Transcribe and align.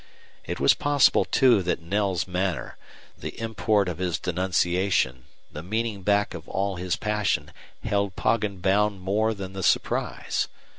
It 0.45 0.59
was 0.59 0.73
possible, 0.73 1.25
too, 1.25 1.61
that 1.61 1.79
Knell's 1.79 2.25
manner, 2.27 2.75
the 3.15 3.39
import 3.39 3.87
of 3.87 3.99
his 3.99 4.17
denunciation 4.17 5.25
the 5.51 5.61
meaning 5.61 6.01
back 6.01 6.33
of 6.33 6.49
all 6.49 6.77
his 6.77 6.95
passion 6.95 7.51
held 7.83 8.15
Poggin 8.15 8.61
bound 8.61 8.99
more 9.01 9.35
than 9.35 9.53
the 9.53 9.61
surprise. 9.61 10.47